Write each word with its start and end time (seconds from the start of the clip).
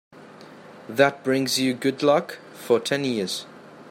That 0.89 1.23
brings 1.23 1.59
you 1.59 1.75
good 1.75 2.01
luck 2.01 2.39
for 2.55 2.79
ten 2.79 3.03
years. 3.05 3.45